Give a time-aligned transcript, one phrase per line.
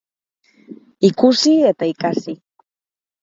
[1.09, 2.33] Ikusi eta ikasi